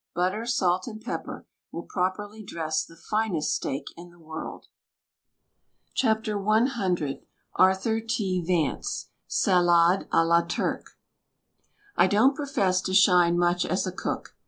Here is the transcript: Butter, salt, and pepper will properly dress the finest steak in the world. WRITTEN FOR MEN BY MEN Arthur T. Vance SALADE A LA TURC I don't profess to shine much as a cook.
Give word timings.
Butter, 0.15 0.47
salt, 0.47 0.87
and 0.87 0.99
pepper 0.99 1.45
will 1.71 1.83
properly 1.83 2.41
dress 2.41 2.83
the 2.83 2.95
finest 2.95 3.53
steak 3.55 3.85
in 3.95 4.09
the 4.09 4.17
world. 4.17 4.65
WRITTEN 6.01 6.23
FOR 6.23 6.35
MEN 6.39 6.65
BY 6.65 6.89
MEN 6.97 7.19
Arthur 7.53 7.99
T. 8.01 8.43
Vance 8.43 9.09
SALADE 9.27 10.07
A 10.11 10.25
LA 10.25 10.41
TURC 10.41 10.97
I 11.95 12.07
don't 12.07 12.35
profess 12.35 12.81
to 12.81 12.95
shine 12.95 13.37
much 13.37 13.63
as 13.63 13.85
a 13.85 13.91
cook. 13.91 14.35